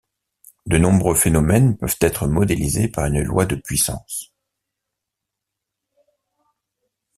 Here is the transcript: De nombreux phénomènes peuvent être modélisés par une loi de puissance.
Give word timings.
De 0.65 0.79
nombreux 0.79 1.13
phénomènes 1.13 1.77
peuvent 1.77 1.95
être 2.01 2.25
modélisés 2.25 2.87
par 2.87 3.05
une 3.05 3.21
loi 3.21 3.45
de 3.45 3.55
puissance. 3.55 4.33